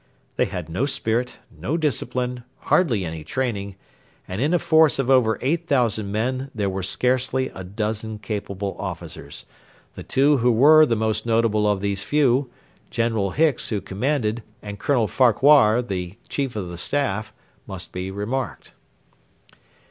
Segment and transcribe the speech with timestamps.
[0.35, 3.75] They had no spirit, no discipline, hardly any training,
[4.27, 8.75] and in a force of over eight thousand men there were scarcely a dozen capable
[8.79, 9.45] officers.
[9.93, 12.49] The two who were the most notable of these few
[12.89, 17.31] General Hicks, who commanded, and Colonel Farquhar, the Chief of the Staff
[17.67, 18.73] must be remarked.